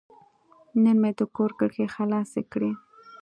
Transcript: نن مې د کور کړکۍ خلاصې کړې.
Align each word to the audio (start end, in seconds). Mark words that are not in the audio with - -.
نن 0.83 0.95
مې 1.01 1.11
د 1.19 1.21
کور 1.35 1.51
کړکۍ 1.59 1.87
خلاصې 1.95 2.41
کړې. 2.51 2.71